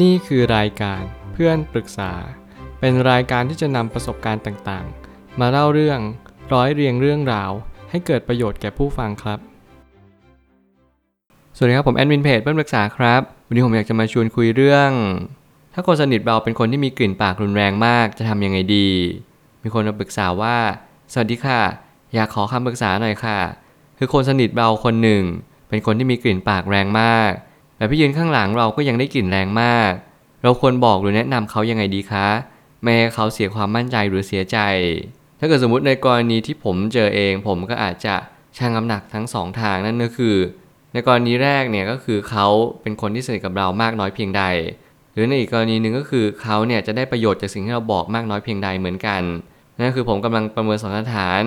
[0.00, 2.12] นี่คือรายการเพื่อนปรึกษา
[2.80, 6.00] เป็นรายการที่จะนำประสบการณ์ต่างๆ มาเล่าเรื่อง
[6.52, 7.50] ร้อยเรียงเรื่องราว
[7.90, 9.38] ให้เกิดประโยชน์แก่ผู้ฟังครับ
[11.56, 14.90] สวัสดีครับผมแอดมินเพจเพื่อนปรึกษาครับ วันนี้ผมอยากจะมาชวนคุยเรื่อง
[15.74, 18.88] ถ้าคนสนิทเราเป็นคนที่มีกลิ่นปากรุนแรงมากจะทำยังไงดี
[19.62, 20.56] มีคนมาปรึกษาว่า
[21.12, 21.60] สวัสดีค่ะ
[22.14, 23.38] อยากขอคำปรึกษาหน่อยค่ะ
[23.98, 25.22] คือคนสนิทเราคนหนึ่ง
[25.68, 27.32] เป็นคนที่มีกลิ่นปากแรงมาก
[27.82, 29.92] แต่พี่ยืนข้างหลังเราก็ยังได้กลิ่นแรงมาก
[30.42, 32.26] เราควรบอกหรือแนะนำเขายังไงดีคะ
[32.82, 34.58] ไม่ให้เขาเสียความมั่นใจหรือเสียใจ
[35.38, 38.14] ถ้าเกิดสมมติในกรณีที่ผมเจอเอง ผมก็อาจจะ
[38.56, 40.36] ชั่งน้ำหนักทั้งสองทางนั่นก็คือ
[40.92, 42.46] ในกรณีแรกเนี่ยก็คือเขา
[42.82, 44.42] เป็นคนที่สนิทกับเรามากน้อยเพียงใด
[45.12, 49.22] หรือในอีกกรณีหนึ่งก็คือเขาเนี่ยจะได้ประโยชน์จากสิ่งที่เราบอกมากน้อยเพียงใดเหมือนกัน
[49.78, 51.42] นั่นคือผมกำลังประเมินสถานฐาน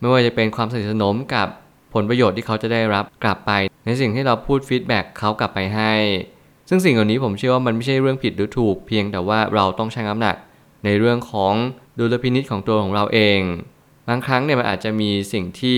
[0.00, 1.48] ไม่ว่าจะเป็นความสนิทสนมกับ
[1.94, 3.52] ผลประโยชน์ที่เขาจะได้รับกลับไป
[3.86, 5.92] ในสิ่งที่เราพูดฟีดแบ็กเขากลับไปให้
[6.68, 10.36] ซึ่งสิ่งเหล่านี้ผมเชื่อว่ามันไม่ใช่เรื่องผิดหรือถูก เพียงแต่ว่าเราต้องชั่งน้ำหนัก
[10.84, 11.54] ในเรื่องของ
[11.98, 13.40] ดุลพินิจของตัวของเราเอง
[14.08, 15.76] บางครั้งเนี่ยมันอาจจะมีสิ่งที่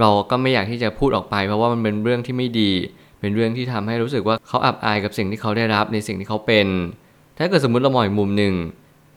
[0.00, 2.72] เราก็ไม่อยากที่จะพูดออกไป เพราะว่ามันเป็นเรื่องที่ไม่ดี
[3.20, 6.66] เป็นเรื่องที่ทำให้รู้สึกว่าเขาอับอายกับสิ่งที่เขาได้รับในสิ่งที่เขาเป็น
[7.38, 8.54] ถ้าเกิดสมมติเรามองอีกมุมหนึ่ง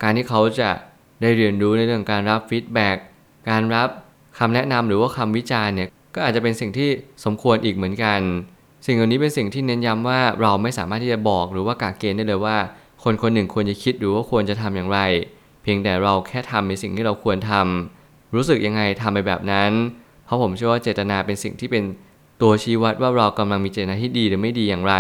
[0.04, 0.70] การที่เขาจะ
[1.22, 2.98] ได้เรียนรู้ในเรื่องการรับฟีดแบ็ก
[3.50, 3.90] การรับ
[4.40, 6.90] คำแนะนำหรือว่าคำวิจารณ์เนี่ย ก็อาจจะเป็นสิ่งที่
[7.26, 8.20] สมควรอีกเหมือนกัน
[8.86, 12.58] สิ่งเหล่านี้เป็นสิ่งที่เน้นย้ำว่าเราไม่สามารถที่จะบอกหรือว่ากาเกณฑ์ได้เลยว่า
[13.04, 15.00] คนคนหนึ่งควรจะคิดหรือว่าควรจะทำอย่างไร
[15.64, 19.72] เพียงแต่เราแค่ทำในสิ่งที่เราควรทำรู้สึกยังไงทำไปแบบนั้น
[20.26, 21.84] เพราะผมเชื่อว่าเจตนาเป็นสิ่งที่เป็น
[22.42, 24.96] ตัวชี้วัดว่าเรากำลังมีเจตนาที่ดีหรือไม่ดีอย่างไร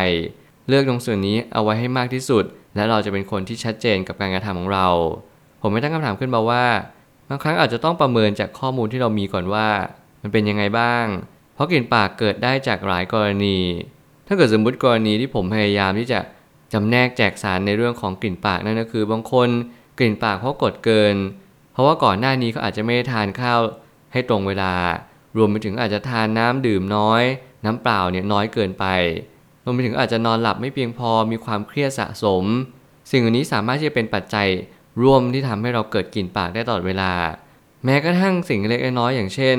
[0.67, 2.43] เลือกตรงส่วนนี้เอาไว้ให้มากที่สุด
[2.75, 4.87] และเราจะเป็นคนที่ชัดเจนกับการกระทำของเรา
[5.61, 6.63] ผมไม่ตั้งคำถามขึ้นมาว่า
[7.29, 9.67] บางครั้งอาจจะต้องประเมินจากข้อมูลที่เรามีก่อนว่า
[10.21, 11.05] มันเป็นยังไงบ้าง
[11.53, 13.57] เพราะกลิ่นปากเกิดได้จากหลายกรณี
[14.27, 16.19] ถ้าเกิดสมมติกรณีที่ผมพยายามที่จะ
[16.73, 19.49] จำแนกแจกสารในเรื่องของกลิ่นปากนั่นก็คือบางคน
[19.97, 21.15] กลิ่นปากเพราะกดเกิน
[21.73, 23.59] เพราะว่าก่อนหน้านี้เขาอาจจะไม่ได้ทานข้าว
[24.13, 24.73] ให้ตรงเวลา
[25.37, 27.23] รวมไปถึงอาจจะทานน้ำดื่มน้อย
[27.65, 28.85] น้ำเปล่าเนี่ยน้อยเกินไป
[29.63, 32.43] รวมไปถึงอาจจะนอนหลับไม่เพียงพอมีความเครียดสะสม
[33.11, 34.47] สิ่งเหล่านี้สามารถที่จะเป็นปัจจัย
[35.01, 37.11] ร่วมที่ทำให้เราเกิดกลิ่นปากได้ตลอดเวลา
[37.85, 39.57] แม้กระทั่งสิ่งเล็กน้อยอย่างเช่น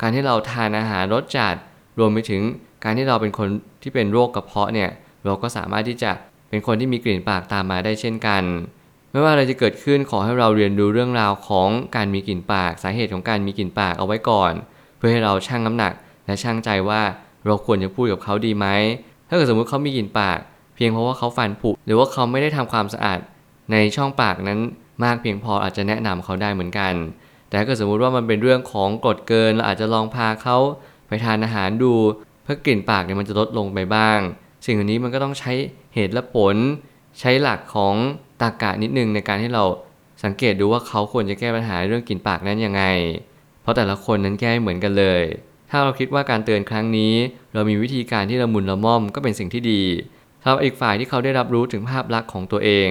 [0.00, 1.54] การที่เราทานอาหารรสจัด
[1.98, 2.42] รวมไปถึง
[2.84, 3.48] การที่เราเป็นคน
[3.82, 4.90] ที่เป็นโรคกระเพาะเนี่ย
[5.24, 6.10] เราก็สามารถที่จะ
[6.48, 8.42] เป็นคนที่มีกลิ่นปากตามมาได้เช่นกัน
[9.12, 14.52] ไม่ว่าอะไรจะเกิดขึ้นขอให้เราเรียนรู้เรื่องราวของการมีกลิ่นปากสาเหตุของการมีกลิ่นปากเอาไว้ก่อน
[14.96, 15.92] เพื่อให้เราชั่งน้ำหนัก
[16.26, 17.02] และชั่งใจว่า
[17.46, 18.66] เราควรจะพูดกับเขาดีไหม
[19.28, 20.38] ถ้าเกิดสมมุติเขามีกลิ่นปาก
[20.74, 23.18] เพียงเพราะว่าเขาฟันผุหรือว่าเขาไม่ได้ทำความสะอาด
[23.72, 24.58] ในช่องปากนั้น
[25.04, 26.94] มากเพียงพออาจจะแนะนำเขาได้เหมือนกัน
[27.48, 30.56] แต่ถ้าเกิดสมมุติว่ามันเป็นเรื่องของกรดเกินเราอาจจะลองพาเขา
[31.08, 31.94] ไปทานอาหารดู
[32.42, 34.18] เพื่อกลิ่นปากเนี่ยมันจะลดลงไปบ้าง
[34.64, 35.52] สิ่งเหล่านี้มันก็ต้องใช้
[35.94, 36.56] เหตุและผล
[37.20, 37.94] ใช้หลักของ
[38.40, 39.64] ตรรกะนิดนึงในการที่เรา
[40.24, 42.84] สังเกตดูว่าเขาควรจะแก้ปัญหาเรื่องกลิ่นปากนั้นยังไง
[43.62, 45.22] เพราะแต่ละคนนั้นแก้ไม่เหมือนกันเลย
[45.70, 47.14] ถ้าเราคิดว่าการเตือนครั้งนี้
[47.54, 49.82] เรามีวิธีการที่ละมุนละม่อมก็เป็นสิ่งที่ดี
[50.42, 52.90] สำหรับอีกฝ่ายที่เขาได้รับรู้ถึงภาพลักษณ์ของตัวเอง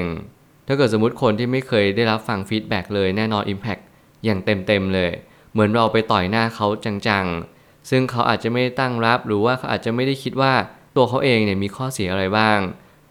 [0.68, 3.82] ถ้าเกิดสมมติคนที่ไม่เคยได้รับฟังฟีดแบ็กเลยแน่นอน Impact
[4.26, 5.12] อย่างเต็มๆเลย
[5.52, 10.54] เหมือนเราไปต่อยหน้าเขาจังๆ ซึ่งเขาอาจจะไม่ตั้งรับหรือว่าเขาอาจจะไม่ได้คิดว่า
[10.96, 12.60] ตัวเขาเองเนี่ยมีข้อเสียอะไรบ้าง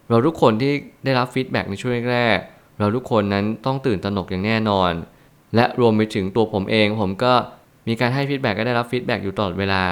[0.09, 0.73] เราทุกคนที่
[1.05, 4.93] ได้รับ feedback ในช่วงแรกๆเราทุกคนนั้นต้องตื่นตระหนกอย่างแน่นอน
[5.55, 7.33] และรวมไปถึงตัวผมเองผมก็
[7.89, 9.85] มีการให้ feedback ก็ได้รับ feedback อยู่ตลอดเวลา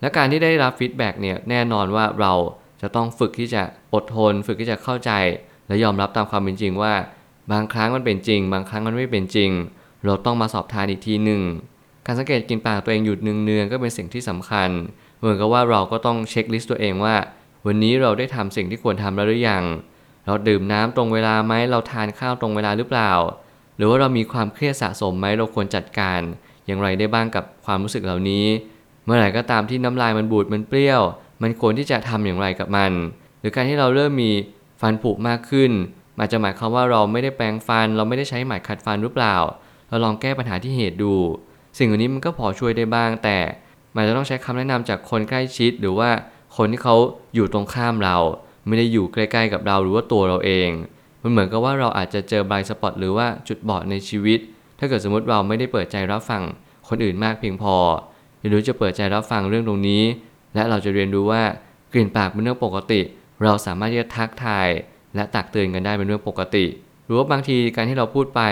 [0.00, 2.32] และการที่ได้รับ feedback เนี่ยแน่นอนว่าเรา
[2.82, 3.62] จะต้องฝึกที่จะ
[3.94, 5.10] อดทน ฝึกที่จะเข้าใจ
[5.66, 6.94] และยอมรับตามความเป็นจริงว่า
[7.52, 9.50] บางครั้งมันเป็นจริง บางครั้งมันไม่เป็นจริง
[10.06, 11.42] เราต้องมาสอบทานอีกทีหนึ่ง
[12.06, 14.70] การสังเกตกลิ่นปากตัวเองอยู่เนืองๆก็เป็นสิ่งที่สำคัญ
[15.18, 17.14] เหมือนกับว่าเราก็ต้องเช็คลิสต์ตัวเองว่า
[17.66, 19.64] วันนี้เราได้ทำสิ่งที่ควรทำแล้วหรือยัง
[20.26, 23.12] เราดื่มน้ำตรงเวลาไหมเราทานข้าวตรงเวลาหรือเปล่า
[23.76, 26.20] หรือว่าเรามีความเครียดสะสมไหมเราควรจัดการ
[26.66, 28.46] อย่างไรได้บ้างกับความรู้สึกเหล่านี้
[29.04, 31.02] เมื่อไหร่ก็ตามที่น้ำลายมันบูดมันเปรี้ยว
[31.42, 32.92] มันควรที่จะทำอย่างไรกับมัน
[33.40, 34.30] หรือการที่เราเริ่มมี
[34.80, 35.70] ฟันผุมากขึ้น
[36.18, 39.36] อาจจะหมายความว่าเราไม่ได้แปรงฟัน เราไม่ได้ใช้ไหมขัดฟันหรือเปล่า
[39.88, 41.14] เราลองแก้ปัญหาที่เหตุดู
[41.78, 43.38] สิ่งเหล่านี้มันก็พอช่วยได้บ้าง แต่
[43.96, 46.10] มันจะต้องใช้คำแนะนำจากคนใกล้ชิด หรือว่า
[46.56, 46.96] คนที่เขา
[47.34, 48.16] อยู่ตรงข้ามเรา
[48.66, 50.70] ไม่ได้อยู่ใกล้ๆกับเราหรือว่าตัวเราเอง
[51.22, 54.38] มันเหมือนกับว่าเราอาจจะเจอบายสปอตหรือว่าจุดบอดในชีวิต
[54.78, 56.42] ถ้าเกิดสมมติเราไม่ได้เปิดใจรับฟัง
[56.88, 57.76] คนอื่นมากเพียงพอ
[58.38, 60.02] เรียนรู้จะเปิดใจรับฟังเรื่องตรงนี้
[60.54, 61.42] และเราจะเรียนรู้ว่า
[61.92, 63.00] กลิ่นปากเป็นเรื่องปกติ
[63.42, 64.68] เราสามารถที่จะทักทาย
[65.14, 66.64] และตักเตือนกันได้เป็นเรื่องปกติ
[67.04, 68.42] หรือว่าบางทีการที่เราพูดไป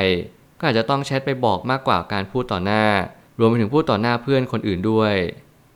[0.63, 2.85] ก็อาจจะต้องแชทไปบอกมากกว่าการพูดต่อหน้า
[3.39, 5.15] รวมไปถึงพูดต่อหน้าเพื่อนคนอื่นด้วย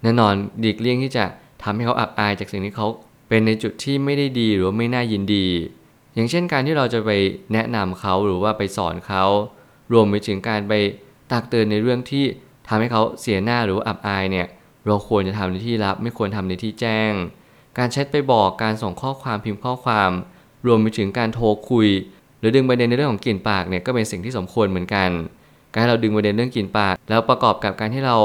[0.03, 0.35] แน่นอน
[0.65, 1.25] ดีกเลี่ยงที่จะ
[1.63, 2.87] ทำให้เขาอับอายจากสิ่งที่เขา
[3.29, 5.47] เป็นในจุดที่ไม่ได้ดีหรือไม่น่ายินดี
[6.15, 7.11] อย่างเช่นการที่เราจะไป
[7.53, 9.25] แนะนำเขาหรือว่าไปสอนเขา
[9.93, 10.73] รวมไปถึงการไป
[11.33, 12.25] ตักเตือนในเรื่องที่
[12.69, 14.47] ทำให้เขาเสียหน้าหรืออับอายเนี่ย
[14.87, 17.13] เราควรจะทำในที่ลับ ไม่ควรทำในที่แจ้ง
[17.79, 20.11] การแชทไปบอกการส่งข้อความพิมพ์ข้อความ
[20.67, 21.89] รวมไปถึงการโทรคุย
[22.41, 25.11] หรือดึงประเด็นในเรื่องของกลิ่นปากเนี่ยก็เป็นสิ่งที่สมควรเหมือนกัน
[25.73, 28.17] การให้เราดึงประเด็นเรื่องกลิ่นปาก แล้วประกอบกับการที่เรา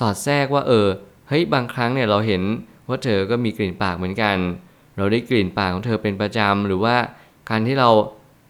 [0.00, 0.86] สอดแทรกว่าเออ
[1.28, 2.42] เฮ้ยบางครั้งเนี่ยเราเห็น
[2.88, 4.36] ว่าเธอก็มีกลิ่นปากเหมือนกัน
[4.96, 6.96] เราได้กลิ่นปากของเธอเป็นประจำหรือว่า
[7.50, 7.88] การที่เรา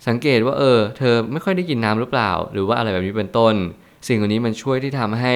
[0.08, 3.54] สังเกตว่าเออ เธอไม่ค่อยได้กินน้ำหรือเปล่า หรือว่าอะไรแบบนี้เป็นต้น
[4.06, 5.34] สิ่งเหล่านี้มันช่วยที่ทำให้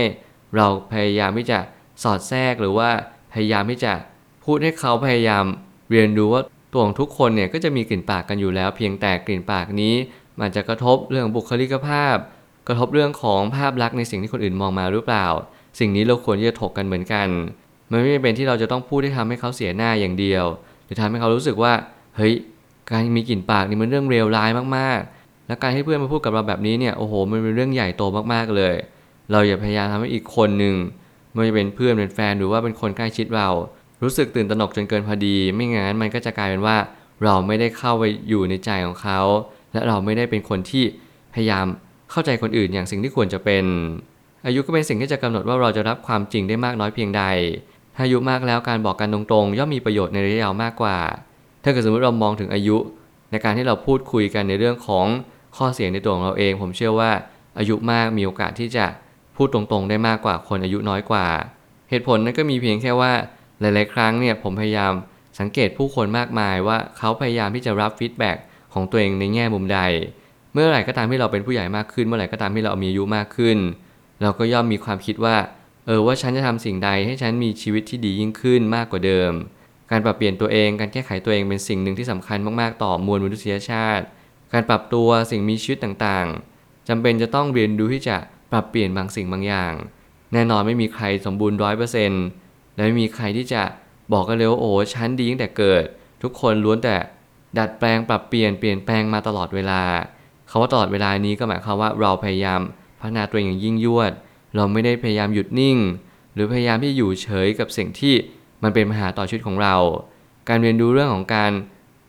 [0.56, 1.58] เราพยายามที่จะ
[2.02, 2.88] สอดแทรกหรือว่า
[3.32, 3.92] พยายามที่จะ
[4.44, 5.44] พูดให้เขาพยายาม
[5.90, 6.42] เรียนรู้ว่า
[6.72, 9.94] ตัวของทุกคนเนี่ยก็จะมีกลิ่นปากกันอยู่แล้ว เพียงแต่กลิ่นปากนี้
[10.40, 12.16] มันจะกระทบเรื่องบุคลิกภาพ
[12.68, 15.26] กระทบเรื่องของภาพลักษณ์ในสิ่งที่คนอื่นมองมาหรือเปล่า
[15.78, 17.28] สิ่งนี้เราควรที่จะถกกันเหมือนกัน
[17.90, 20.44] มันไม่เป็นที่เราจะต้องพูดที่ทำให้เขาเสียหน้าอย่างเดียว
[20.84, 21.72] หรือทำให้เขารู้สึกว่า
[22.16, 22.34] เฮ้ย
[22.90, 28.02] การมีกลิ่นปากนี่มันเรื่องเลวร้ายมากๆ และการให้เพื่อนมาพูดกับเราแบบนี้เนี่ย โอ้โห มันเป็นเรื่องใหญ่โต
[28.32, 28.74] มากๆเลย
[29.32, 30.74] เราอย่าพยายามทำให้อีกคนหนึ่ง
[31.32, 33.48] ไม่ว่าจะเป็นเพื่อนเป็นแฟนหรือว่าเป็นคนใกล้ชิดเรา
[34.02, 36.76] รู้สึกตื่นตระหนกจนเกินพอดี ไม่งั้นมันก็จะกลายเป็นว่า
[37.24, 39.20] เราไม่ได้เข้าไปอยู่ในใจของเขา
[39.72, 40.84] และเราไม่ได้เป็นคนที่
[41.34, 41.66] พยายาม
[42.10, 43.64] เข้าใจคนอื่นอย่างสิ่งที่ควรจะเป็น
[44.46, 47.22] อายุก็เป็นสิ่งที่จะกำหนดว่าเราจะรับความจริงได้มากน้อยเพียงใด
[47.96, 50.96] ถ้าอายุมากแล้วการบอกกันตรงๆ ย่อมมีประโยชน์ในระยะยาวมากกว่า
[51.62, 52.76] ถ้าเกิดสมมติเรามองถึงอายุ
[53.30, 55.06] ในการที่เราพูดคุยกันในเรื่องของ
[55.56, 57.10] ข้อเสียในตัวของเราเอง ผมเชื่อว่า
[57.58, 58.86] อายุมากมีโอกาสที่จะ
[59.36, 61.26] พูดตรงๆ ได้มากกว่าคนอายุน้อยกว่า
[61.90, 63.12] เหตุผลนั้นก็มีเพียงแค่ว่า
[63.60, 64.92] หลายๆ ครั้งเนี่ยผมพยายาม
[65.38, 68.36] สังเกตผู้คนมากมายว่าเขาพยายามที่จะรับ feedback
[68.74, 69.80] ของตัวเองในแง่มุมใด
[70.52, 73.58] เมื่อไหร่ก็ตามที่เราเป็นผู้ใหญ่มากขึ้น เมื่อไหร่ก็ตามที่เรามีอายุมากขึ้น
[74.22, 75.36] เราก็ย่อมมีความคิดว่า
[75.86, 79.32] เออว่าฉันจะทำสิ่งใดให้ฉันมีชีวิตที่ดียิ่งขึ้นมากกว่าเดิม
[79.90, 84.04] การปรับเปลี่ยนตัวเองการแก้ไขตัวเองเป็นสิ่งหนึ่งที่สำคัญมากๆต่อมวลมนุษยชาติ
[84.52, 88.16] การปรับตัวสิ่งมีชีวิตต่างๆจำเป็นจะต้องเรียนรู้ที่จะ
[88.52, 89.74] ปรับเปลี่ยนบางสิ่งบางอย่าง
[90.32, 92.24] แน่นอนไม่มีใครสมบูรณ์ร้อยเปอร์เซ็นต์
[92.76, 93.62] และไม่มีใครที่จะ
[94.12, 95.84] บอกกันเลยว่าโอ้ฉันดีตั้งแต่เกิด
[96.22, 96.96] ทุกคนล้วนแต่
[97.58, 99.82] ดัดแปลงปรับเปลี่ยนเปลี่ยนแปลงมาตลอดเวลา
[100.50, 102.60] คาว่าตลอดเวลานี้ก็หมายความว่าเราพยายาม
[103.00, 104.12] พัฒนาตัวเองอย่างยิ่งยวด
[104.54, 105.78] เราไม่ได้พยายามหยุดนิ่ง
[106.34, 108.14] หรือพยายามที่อยู่เฉยกับสิ่งที่
[108.62, 109.76] มันเป็นปัญหาต่อชีวิตของเรา
[110.48, 111.52] การเรียนรู้เรื่องของการ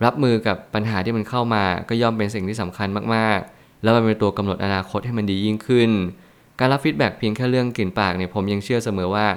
[0.05, 5.91] รับมือกับปัญหาที่มันเข้ามา ก็ย่อมเป็นสิ่งที่สำคัญมากๆ แล้วมันเป็นตัวกำหนดอนาคตให้มันดียิ่งขึ้น
[6.59, 9.27] การรับ feedback เพียงแค่เรื่องกลิ่นปากเนี่ยผมยังเชื่อเสมอว่า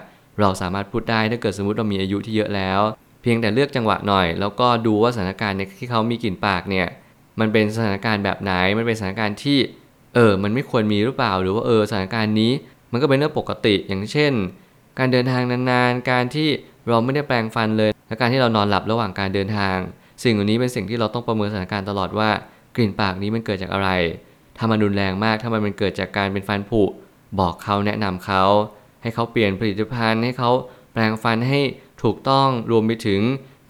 [0.41, 2.81] เราสามารถพูดได้ถ้าเกิดสมมติเรามีอายุที่เยอะแล้ว
[3.23, 6.87] เพียงแต่เลือกจังหวะหน่อย แล้วก็ดูว่าสถานการณ์ในที่เขามีกลิ่นปากเนี่ย
[7.41, 9.59] มันเป็นสถานการณ์แบบไหน มันเป็นสถานการณ์ที่
[10.15, 12.53] เออ มันไม่ควรมีหรือเปล่า หรือว่าเออสถานการณ์นี้
[12.93, 14.33] มันก็เป็นเรื่องปกติอย่างเช่น
[14.99, 16.49] การเดินทางนานๆ การที่
[16.89, 19.77] เราไม่ได้แปรงฟันเลย และการที่เรานอนหลับระหว่างการเดินทาง
[20.23, 22.31] สิ่งเหล่านี้เป็นสิ่งที่เราต้องประเมินสถานการณ์ตลอดว่า
[22.77, 23.91] กลิ่นปากนี้มันเกิดจากอะไร
[24.57, 26.83] ถ้ามันรุนแรงมาก ถ้ามันเกิดจากการเป็นฟันผุ
[27.41, 28.43] บอกเขาแนะนำเขา
[29.03, 30.51] ให้เขาเปลี่ยนผลิตภัณฑ์ ให้เขา
[30.93, 31.61] แปรงฟันให้
[32.03, 33.21] ถูกต้องรวมไปถึง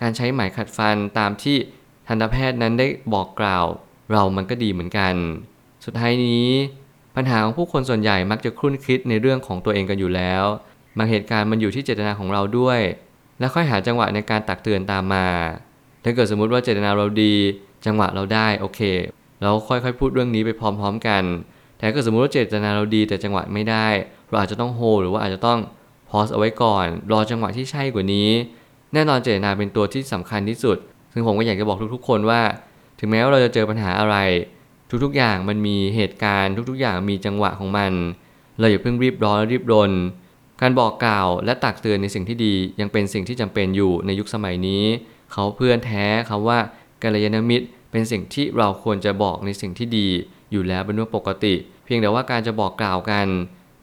[0.00, 1.56] การใช้ไหมขัดฟันตามที่
[2.08, 3.66] ทันตแพทย์นั้นได้บอกกล่าว
[4.12, 5.14] เรามันก็ดีเหมือนกัน
[5.84, 6.46] สุดท้ายนี้
[7.16, 10.44] ปัญหาของผู้คนส่วนใหญ่มักจะคลุ่นคิดในเรื่องของตัวเองกันอยู่แล้ว
[10.98, 12.80] บางเหตุการณ์มันอยู่ที่เจตนาของเราด้วย
[13.38, 15.26] แล้วค่อยหาจังหวะในการตักเตือนตามมา
[16.04, 17.34] ถ้าเกิดสมมุติว่าเจตนาเราดี
[17.86, 18.80] จังหวะเราได้โอเค
[19.42, 21.22] เราค่อยๆ พูดเรื่องนี้ไปพร้อม ๆ กัน
[21.76, 23.86] แต่ถ้าเกิดสมมติว่าเจตนาเราดีแต่จังหวะไม่ได้
[24.30, 25.58] เราอาจจะต้องโฮหรือว่าอาจจะต้อง
[26.08, 28.28] พอสเอาไว้ก่อน รอจังหวะที่ใช่กว่านี้
[28.92, 30.76] แน่นอนเจตนาเป็นตัวที่สำคัญที่สุด
[31.12, 32.40] ซึ่งผมก็อยากจะบอกทุกๆ คนว่า
[32.98, 34.16] ถึงแม้ว่าเราจะเจอปัญหาอะไร
[35.04, 37.92] ทุกๆ อย่างมันมีเหตุการณ์ทุกๆ อย่างมีจังหวะของมัน
[38.58, 39.92] เราอย่าเพิ่งรีบร้อนรีบรน
[40.60, 44.84] การบอกกล่าวและตักเตือนในสิ่งที่ดียังเป็นสิ่งที่จำเป็นอยู่ในยุคสมัยนี้
[45.32, 46.58] เขาเพื่อนแท้คาว่า
[47.02, 50.08] กัลยาณมิตรเป็นสิ่งที่เราควรจะบอกในสิ่งที่ดี
[50.52, 53.26] อยู่แล้วเป็นเรื่องปกติ เพียงแต่ว่าการจะบอกกล่าวกัน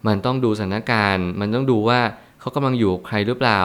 [0.08, 2.00] มันต้องดูสถานการณ์ มันต้องดูว่า
[2.40, 3.62] เขากำลังอยู่ใครหรือเปล่า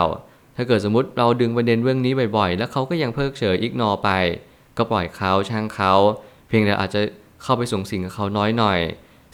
[0.57, 4.11] ถ้าเกิดสมมติเราดึงประเด็นเรื่องนี้บ่อยๆ แล้วเขาก็ยังเพิกเฉย ignore ไป
[4.77, 5.93] ก็ปล่อยเขาช่างเขา
[6.49, 7.01] เพียงแต่อาจจะ
[7.43, 8.81] เข้าไปสุงสิงกับเขาน้อยหน่อย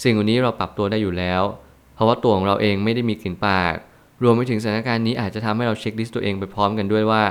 [0.03, 1.43] สิ่งเหล่านี้เราปรับตัวได้อยู่แล้ว
[1.95, 3.75] เพราะว่าตัวของเราเองไม่ได้มีกลิ่นปาก
[4.23, 7.23] รวมไปถึงสถานการณ์นี้อาจจะทำให้เรา checklist ตัวเองไปพร้อมกันด้วยว่า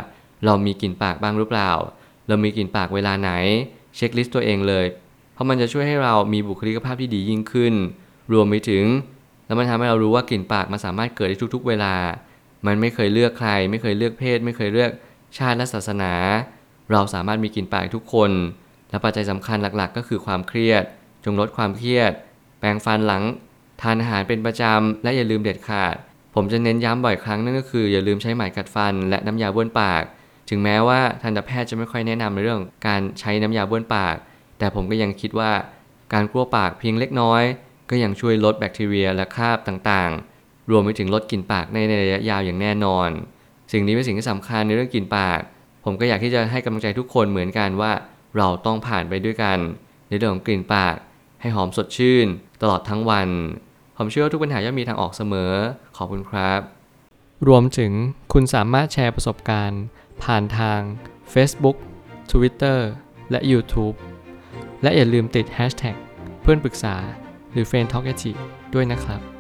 [0.45, 1.71] เรามีกลิ่นปากบ้างหรือเปล่า
[2.27, 3.31] เรามีกลิ่นปากเวลาไหน
[3.95, 4.85] checklist ตัวเองเลย
[5.33, 7.73] เพราะมันจะช่วยให้เรามีบุคลิกภาพที่ดียิ่งขึ้น
[8.33, 8.83] รวมไปถึง
[9.47, 11.93] แล้วมันทำให้เรารู้ว่ากลิ่นปากมันสามารถเกิดได้ทุกๆ เวลา
[12.67, 14.91] มันไม่เคยเลือกใคร ไม่เคยเลือกเพศ ไม่เคยเลือก
[15.37, 16.13] ชาติและศาสนา
[16.91, 18.31] เราสามารถมีกลิ่นปากทุกคน
[18.89, 20.83] และปัจจัยสำคัญหลักๆ ก็คือความเครียด
[21.25, 22.11] จงลดความเครียด
[22.59, 23.23] แปรงฟันหลัง
[23.81, 25.95] ทานอาหารเป็นประจำและอย่าลืมเด็ดขาด
[26.35, 30.03] ผมจะเน้นย้ำบ่อยครั้งนั่นก็คือ อย่าลืมใช้ไหมกัดฟัน และน้ำยาบ้วนปาก
[30.49, 34.15] ถึงแม้ว่าทันตแพทย์จะไม่ค่อยแนะนำในเรื่องการใช้น้ำยาบ้วนปาก
[34.59, 35.51] แต่ผมก็ยังคิดว่า
[36.13, 37.43] การกลัวปากเพียงเล็กน้อย
[37.89, 43.09] ก็ยังช่วยลดแบคทีเรียและคราบต่างๆ รวมไปถึงลดกลิ่นปากในระยะยาวอย่างแน่นอน
[43.71, 45.39] สิ่งนี้เป็นสิ่งที่สำคัญในเรื่องกลิ่นปาก
[45.85, 47.91] ผมก็อยากที่จะให้กำลังใจทุกคนเหมือนกันว่า
[48.37, 49.57] เราต้องผ่านไปด้วยกัน
[50.09, 50.95] ในเรื่องของกลิ่นปาก
[51.41, 52.27] ให้หอมสดชื่น
[52.61, 53.29] ตลอดทั้งวัน
[53.97, 55.53] ผมเชื่อว่าทุกปัญหาย่อมมีทางออกเสมอ
[55.97, 56.59] ขอบคุณครับ
[57.47, 57.91] รวมถึง
[58.33, 59.81] คุณสามารถแชร์ประสบการณ์
[60.23, 60.79] ผ่านทาง
[61.33, 61.77] Facebook
[62.31, 62.79] Twitter
[63.31, 63.95] และ YouTube
[64.83, 65.95] และอย่าลืมติด Hashtag
[66.41, 66.95] เพื่อนปรึกษา
[67.57, 68.13] รือ f r ร e n d t a l k a
[68.73, 69.36] ด้วยนะครับ